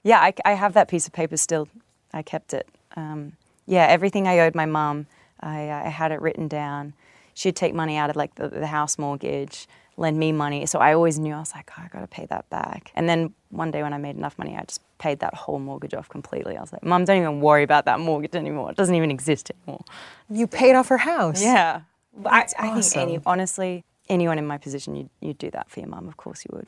[0.03, 1.69] Yeah, I, I have that piece of paper still.
[2.15, 2.67] I kept it.
[2.97, 3.33] Um,
[3.67, 5.07] yeah, everything I owed my mom,
[5.41, 6.95] I, uh, I had it written down.
[7.35, 9.67] She'd take money out of like the, the house mortgage
[10.01, 10.67] lend me money.
[10.67, 12.91] So I always knew I was like, oh, I got to pay that back.
[12.95, 15.95] And then one day when I made enough money, I just paid that whole mortgage
[15.95, 16.57] off completely.
[16.57, 18.71] I was like, Mom, don't even worry about that mortgage anymore.
[18.71, 19.85] It doesn't even exist anymore.
[20.31, 21.43] You paid off her house.
[21.43, 21.83] Yeah.
[22.17, 22.83] That's I, I awesome.
[22.83, 26.09] think any, honestly, anyone in my position, you'd, you'd do that for your mum.
[26.09, 26.67] Of course you would.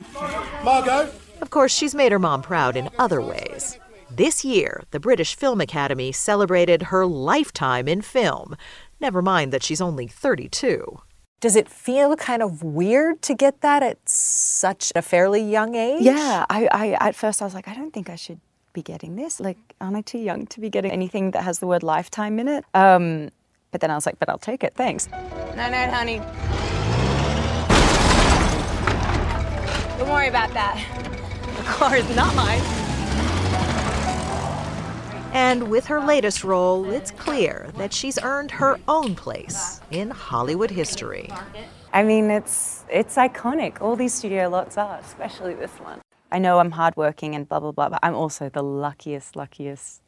[0.62, 1.10] Margot?
[1.40, 3.78] Of course, she's made her mom proud in other ways.
[4.16, 8.56] This year, the British Film Academy celebrated her lifetime in film.
[9.00, 11.00] Never mind that she's only 32.
[11.40, 16.02] Does it feel kind of weird to get that at such a fairly young age?
[16.02, 18.40] Yeah, I, I at first I was like, I don't think I should
[18.74, 19.40] be getting this.
[19.40, 22.48] Like, aren't I too young to be getting anything that has the word lifetime in
[22.48, 22.66] it?
[22.74, 23.30] Um,
[23.70, 25.08] but then I was like, but I'll take it, thanks.
[25.56, 26.18] Night night, honey.
[29.96, 30.76] Don't worry about that.
[31.56, 32.81] The car is not mine.
[35.32, 40.70] And with her latest role, it's clear that she's earned her own place in Hollywood
[40.70, 41.30] history.
[41.90, 43.80] I mean, it's it's iconic.
[43.80, 46.02] All these studio lots are, especially this one.
[46.30, 50.02] I know I'm hardworking and blah blah blah, but I'm also the luckiest, luckiest,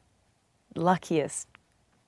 [0.77, 1.49] luckiest,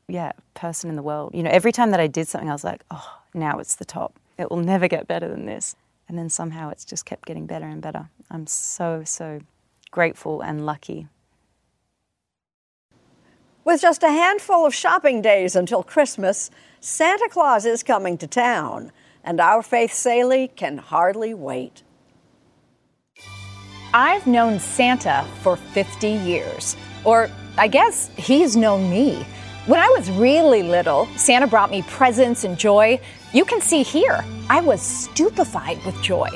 [0.09, 1.35] yeah, person in the world.
[1.35, 3.87] You know, every time that I did something, I was like, oh, now it's the
[3.87, 4.19] top.
[4.39, 5.75] It will never get better than this.
[6.07, 8.11] And then somehow it's just kept getting better and better.
[8.31, 9.41] I'm so so
[9.91, 11.09] grateful and lucky
[13.67, 18.93] with just a handful of shopping days until Christmas, Santa Claus is coming to town,
[19.25, 21.83] and our Faith Salie can hardly wait.
[23.93, 29.27] I've known Santa for 50 years, or I guess he's known me.
[29.67, 33.01] When I was really little, Santa brought me presents and joy.
[33.33, 36.29] You can see here, I was stupefied with joy.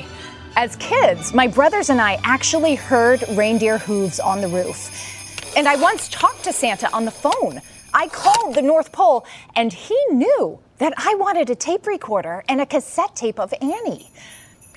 [0.57, 5.10] As kids, my brothers and I actually heard reindeer hooves on the roof.
[5.55, 7.61] And I once talked to Santa on the phone.
[7.93, 9.25] I called the North Pole,
[9.55, 14.09] and he knew that I wanted a tape recorder and a cassette tape of Annie.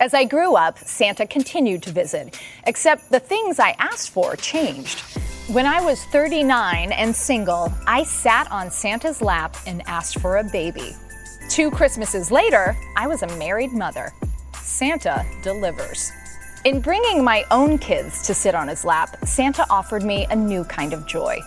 [0.00, 5.00] As I grew up, Santa continued to visit, except the things I asked for changed.
[5.52, 10.44] When I was 39 and single, I sat on Santa's lap and asked for a
[10.44, 10.96] baby.
[11.48, 14.12] Two Christmases later, I was a married mother.
[14.60, 16.10] Santa delivers.
[16.64, 20.64] In bringing my own kids to sit on his lap, Santa offered me a new
[20.64, 21.42] kind of joy.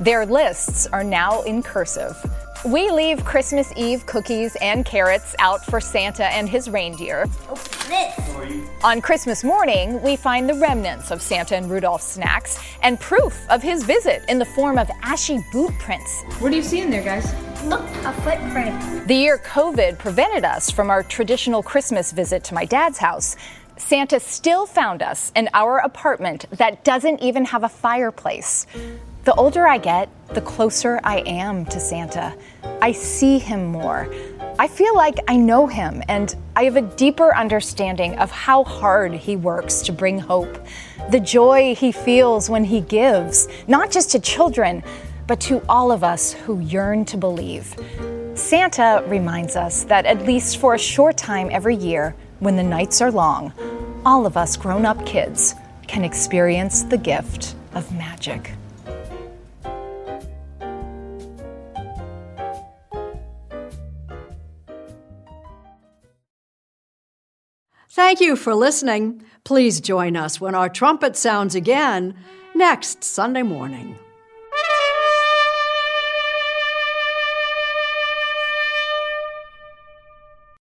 [0.00, 2.16] Their lists are now in cursive.
[2.64, 7.26] We leave Christmas Eve cookies and carrots out for Santa and his reindeer.
[8.82, 13.62] On Christmas morning, we find the remnants of Santa and Rudolph's snacks and proof of
[13.62, 16.24] his visit in the form of ashy boot prints.
[16.40, 17.32] What do you see in there, guys?
[17.66, 19.06] Look, a footprint.
[19.06, 23.36] The year COVID prevented us from our traditional Christmas visit to my dad's house.
[23.78, 28.66] Santa still found us in our apartment that doesn't even have a fireplace.
[29.24, 32.34] The older I get, the closer I am to Santa.
[32.80, 34.08] I see him more.
[34.58, 39.12] I feel like I know him and I have a deeper understanding of how hard
[39.12, 40.64] he works to bring hope.
[41.10, 44.82] The joy he feels when he gives, not just to children,
[45.26, 47.74] but to all of us who yearn to believe.
[48.34, 53.00] Santa reminds us that at least for a short time every year, when the nights
[53.00, 53.52] are long,
[54.04, 55.54] all of us grown up kids
[55.86, 58.52] can experience the gift of magic.
[67.90, 69.22] Thank you for listening.
[69.44, 72.14] Please join us when our trumpet sounds again
[72.54, 73.98] next Sunday morning.